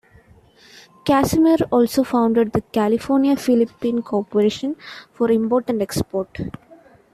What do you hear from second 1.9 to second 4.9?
founded the California Philippine Corporation